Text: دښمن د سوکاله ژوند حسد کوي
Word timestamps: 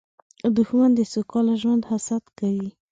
دښمن 0.55 0.91
د 0.95 0.99
سوکاله 1.13 1.53
ژوند 1.61 1.83
حسد 1.89 2.23
کوي 2.39 2.69